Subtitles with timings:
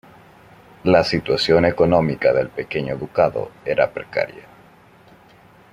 [0.83, 4.45] La situación económica del pequeño ducado era precaria.